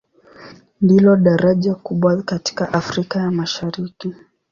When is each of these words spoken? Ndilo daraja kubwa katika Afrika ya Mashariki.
Ndilo 0.81 1.15
daraja 1.15 1.75
kubwa 1.75 2.21
katika 2.23 2.73
Afrika 2.73 3.19
ya 3.19 3.31
Mashariki. 3.31 4.13